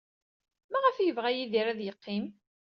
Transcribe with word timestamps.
Maɣef 0.71 0.95
ay 0.99 1.05
yebɣa 1.07 1.29
Yidir 1.31 1.67
ad 1.67 1.79
yeqqim? 1.83 2.25